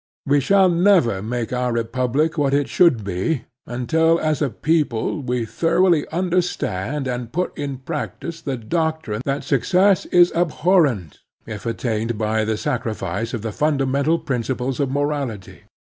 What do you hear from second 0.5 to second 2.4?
never make our republic